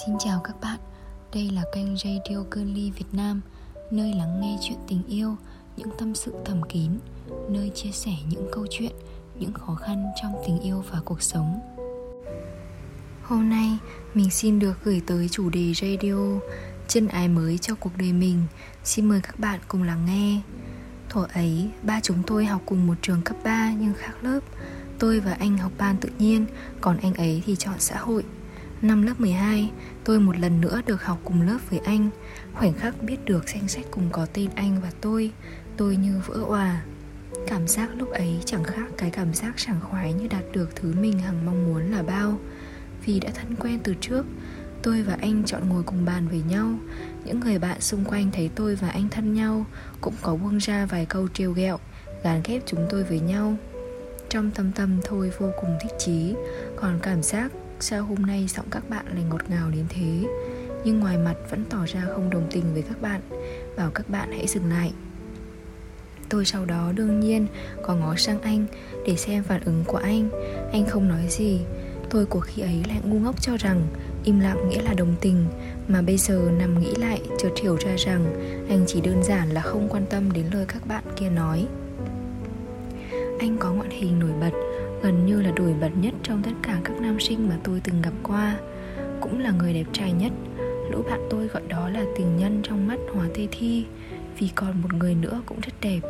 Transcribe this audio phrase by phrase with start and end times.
[0.00, 0.78] Xin chào các bạn,
[1.34, 3.40] đây là kênh Radio Girly Việt Nam
[3.90, 5.36] Nơi lắng nghe chuyện tình yêu,
[5.76, 6.90] những tâm sự thầm kín
[7.48, 8.92] Nơi chia sẻ những câu chuyện,
[9.38, 11.60] những khó khăn trong tình yêu và cuộc sống.
[13.22, 13.78] Hôm nay
[14.14, 16.40] mình xin được gửi tới chủ đề radio
[16.88, 18.42] Chân ái mới cho cuộc đời mình.
[18.84, 20.40] Xin mời các bạn cùng lắng nghe.
[21.08, 24.40] Thuở ấy, ba chúng tôi học cùng một trường cấp 3 nhưng khác lớp.
[24.98, 26.46] Tôi và anh học ban tự nhiên,
[26.80, 28.24] còn anh ấy thì chọn xã hội.
[28.82, 29.70] Năm lớp 12,
[30.04, 32.10] tôi một lần nữa được học cùng lớp với anh.
[32.54, 35.30] Khoảnh khắc biết được danh sách cùng có tên anh và tôi
[35.76, 36.82] Tôi như vỡ hòa
[37.46, 40.94] Cảm giác lúc ấy chẳng khác cái cảm giác sảng khoái như đạt được thứ
[41.00, 42.38] mình hằng mong muốn là bao.
[43.04, 44.26] Vì đã thân quen từ trước
[44.82, 46.74] Tôi và anh chọn ngồi cùng bàn với nhau.
[47.24, 49.66] Những người bạn xung quanh thấy tôi và anh thân nhau
[50.00, 51.78] Cũng có buông ra vài câu trêu ghẹo
[52.24, 53.56] Gán ghép chúng tôi với nhau.
[54.28, 56.34] Trong tâm tâm thôi vô cùng thích chí
[56.76, 60.28] Còn cảm giác sao hôm nay giọng các bạn lại ngọt ngào đến thế?
[60.84, 63.20] Nhưng ngoài mặt vẫn tỏ ra không đồng tình với các bạn.
[63.76, 64.92] Bảo các bạn hãy dừng lại.
[66.28, 67.46] Tôi sau đó đương nhiên
[67.82, 68.66] có ngó sang anh
[69.06, 70.30] để xem phản ứng của anh.
[70.72, 71.60] Anh không nói gì.
[72.10, 73.86] Tôi của khi ấy lại ngu ngốc cho rằng
[74.24, 75.46] im lặng nghĩa là đồng tình,
[75.88, 78.34] mà bây giờ nằm nghĩ lại chợt hiểu ra rằng
[78.68, 81.66] anh chỉ đơn giản là không quan tâm đến lời các bạn kia nói.
[83.38, 84.52] Anh có ngoại hình nổi bật
[85.02, 88.02] gần như là đuổi bật nhất trong tất cả các nam sinh mà tôi từng
[88.02, 88.56] gặp qua.
[89.20, 90.32] Cũng là người đẹp trai nhất.
[90.90, 93.84] Lũ bạn tôi gọi đó là tình nhân trong mắt hóa tê thi.
[94.38, 96.00] Vì còn một người nữa cũng rất đẹp,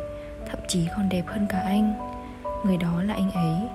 [0.49, 1.93] thậm chí còn đẹp hơn cả anh.
[2.65, 3.67] Người đó là anh ấy.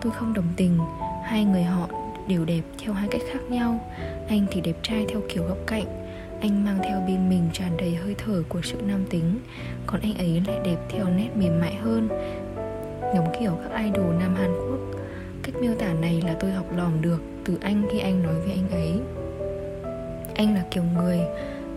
[0.00, 0.78] Tôi không đồng tình.
[1.24, 1.88] Hai người họ
[2.28, 3.90] đều đẹp theo hai cách khác nhau.
[4.28, 5.84] Anh thì đẹp trai theo kiểu góc cạnh.
[6.40, 9.38] Anh mang theo bên mình tràn đầy hơi thở của sự nam tính.
[9.86, 12.08] Còn anh ấy lại đẹp theo nét mềm mại hơn
[13.14, 14.78] giống kiểu các idol nam Hàn Quốc.
[15.42, 18.52] Cách miêu tả này là tôi học lỏm được từ anh khi anh nói với
[18.52, 19.00] anh ấy.
[20.34, 21.20] Anh là kiểu người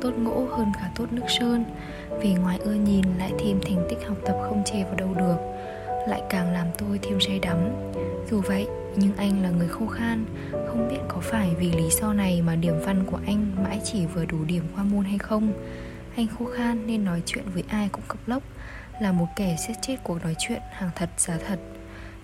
[0.01, 1.65] tốt ngỗ hơn cả tốt nước sơn,
[2.21, 5.37] Vì ngoài ưa nhìn lại thêm thành tích học tập không chê vào đâu được,
[6.07, 7.57] Lại càng làm tôi thêm say đắm.
[8.31, 12.13] Dù vậy, nhưng anh là người khô khan, Không biết có phải vì lý do
[12.13, 15.53] này mà điểm văn của anh mãi chỉ vừa đủ điểm qua môn hay không.
[16.15, 18.43] Anh khô khan nên nói chuyện với ai cũng cập lốc
[19.01, 21.59] là một kẻ xét chết cuộc nói chuyện hàng thật giá thật.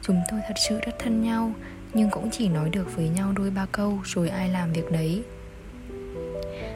[0.02, 1.54] Chúng tôi thật sự rất thân nhau,
[1.94, 5.24] nhưng cũng chỉ nói được với nhau đôi ba câu rồi ai làm việc đấy.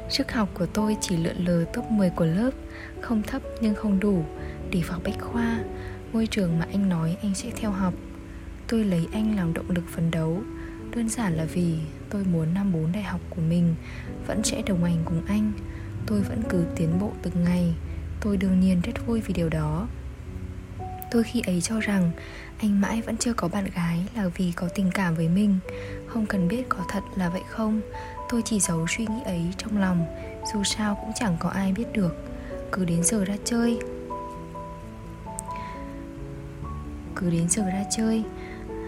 [0.09, 2.52] Sức học của tôi chỉ lượn lờ top 10 của lớp,
[3.02, 4.24] Không thấp nhưng không đủ.
[4.72, 5.59] Để vào bách khoa,
[6.13, 7.94] Ngôi trường mà anh nói anh sẽ theo học.
[8.68, 10.41] Tôi lấy anh làm động lực phấn đấu.
[10.96, 11.75] Đơn giản là vì
[12.09, 13.75] tôi muốn năm bốn đại học của mình
[14.28, 15.52] Vẫn sẽ đồng hành cùng anh.
[16.06, 17.74] Tôi vẫn cứ tiến bộ từng ngày.
[18.22, 19.88] Tôi đương nhiên rất vui vì điều đó.
[21.12, 22.12] Tôi khi ấy cho rằng
[22.60, 25.60] anh mãi vẫn chưa có bạn gái là vì có tình cảm với mình.
[26.08, 27.82] Không cần biết có thật là vậy không,
[28.30, 30.06] Tôi chỉ giấu suy nghĩ ấy trong lòng,
[30.54, 32.16] Dù sao cũng chẳng có ai biết được.
[32.72, 33.80] Cứ đến giờ ra chơi.
[37.16, 38.24] Cứ đến giờ ra chơi,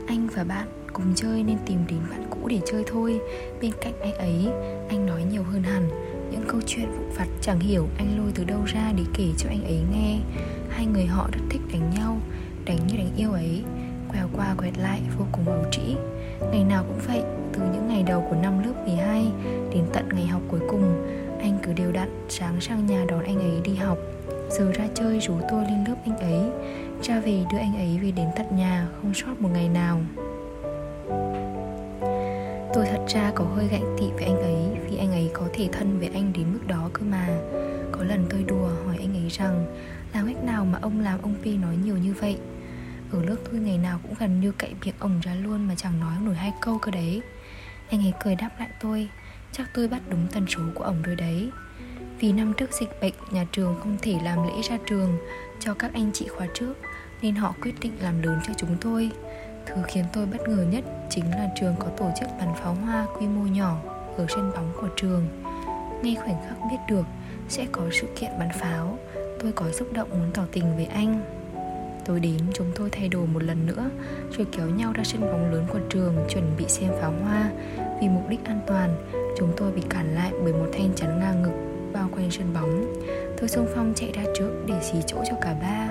[0.08, 3.20] Anh và bạn cùng chơi nên tìm đến bạn cũ để chơi thôi.
[3.62, 4.48] Bên cạnh anh ấy,
[4.90, 5.90] Anh nói nhiều hơn hẳn.
[6.32, 9.50] Những câu chuyện vụn vặt chẳng hiểu anh lôi từ đâu ra để kể cho
[9.50, 10.20] anh ấy nghe.
[10.70, 12.18] Hai người họ rất thích đánh nhau,
[12.66, 13.64] Đánh như đánh yêu ấy.
[14.12, 15.96] Quẹo qua quẹt lại vô cùng ấu trĩ.
[16.52, 17.22] Ngày nào cũng vậy,
[17.54, 19.26] Từ những ngày đầu của năm lớp 12
[19.74, 21.06] Đến tận ngày học cuối cùng,
[21.40, 23.98] Anh cứ đều đặn sáng sang nhà đón anh ấy đi học.
[24.50, 26.40] Giờ ra chơi rủ tôi lên lớp anh ấy.
[27.02, 30.02] Cha về đưa anh ấy về đến tận nhà, Không sót một ngày nào.
[32.74, 35.70] Tôi thật ra có hơi gạnh tị với anh ấy, Vì anh ấy có thể
[35.72, 37.28] thân với anh đến mức đó cơ mà.
[37.92, 39.66] Có lần tôi đùa hỏi anh ấy rằng,
[40.14, 42.38] Làm cách nào mà ông làm ông Pi nói nhiều như vậy?
[43.12, 46.00] Ở lớp tôi ngày nào cũng gần như cậy miệng ông ra luôn Mà chẳng
[46.00, 47.22] nói nổi hai câu cơ đấy.
[47.90, 49.10] Anh ấy cười đáp lại tôi,
[49.52, 51.50] Chắc tôi bắt đúng tần số của ông rồi đấy.
[52.20, 55.18] Vì năm trước dịch bệnh, Nhà trường không thể làm lễ ra trường
[55.60, 56.74] Cho các anh chị khóa trước,
[57.22, 59.12] Nên họ quyết định làm lớn cho chúng tôi.
[59.70, 63.08] Thứ khiến tôi bất ngờ nhất chính là trường có tổ chức bắn pháo hoa
[63.18, 63.82] quy mô nhỏ
[64.18, 65.28] ở sân bóng của trường.
[66.04, 67.06] Ngay khoảnh khắc biết được
[67.50, 68.98] sẽ có sự kiện bắn pháo,
[69.40, 71.40] tôi có xúc động muốn tỏ tình với anh.
[72.10, 73.90] Tối đến chúng tôi thay đồ một lần nữa
[74.38, 77.52] Rồi kéo nhau ra sân bóng lớn của trường Chuẩn bị xem pháo hoa
[78.02, 78.96] Vì mục đích an toàn
[79.38, 82.94] Chúng tôi bị cản lại bởi một thanh chắn ngang ngực Bao quanh sân bóng
[83.40, 85.90] Tôi xung phong chạy ra trước để xì chỗ cho cả ba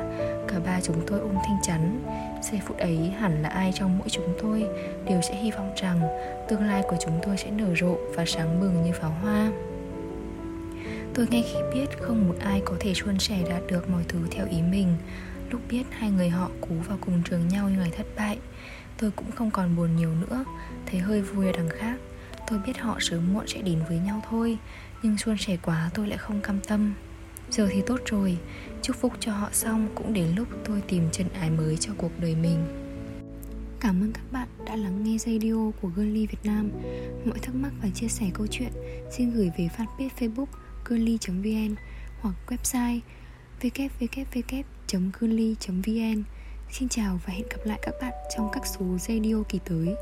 [0.69, 2.05] ba chúng tôi ôm thanh chắn.
[2.43, 4.67] Giây phút ấy hẳn là ai trong mỗi chúng tôi
[5.05, 6.01] Đều sẽ hy vọng rằng
[6.49, 9.53] Tương lai của chúng tôi sẽ nở rộ Và sáng bừng như pháo hoa.
[11.15, 14.19] Tôi ngay khi biết không một ai có thể suôn sẻ đạt được mọi thứ
[14.31, 14.95] theo ý mình,
[15.51, 18.39] Lúc biết hai người họ cú vào cùng trường nhau nhưng lại thất bại,
[18.99, 20.45] Tôi cũng không còn buồn nhiều nữa.
[20.87, 21.97] Thấy hơi vui ở đằng khác,
[22.47, 24.59] Tôi biết họ sớm muộn sẽ đến với nhau thôi,
[25.03, 26.95] Nhưng suôn sẻ quá tôi lại không cam tâm.
[27.51, 28.39] Giờ thì tốt rồi.
[28.83, 32.13] Chúc phúc cho họ xong Cũng đến lúc tôi tìm chân ái mới cho cuộc
[32.21, 32.65] đời mình.
[33.81, 36.71] Cảm ơn các bạn đã lắng nghe radio của Girly Việt Nam.
[37.25, 38.73] Mọi thắc mắc và chia sẻ câu chuyện,
[39.11, 40.47] Xin gửi về fanpage facebook
[40.85, 41.75] girly.vn
[42.21, 43.01] Hoặc website
[43.61, 44.63] www.girly.vn
[46.71, 49.95] Xin chào và hẹn gặp lại các bạn trong các số radio kỳ tới.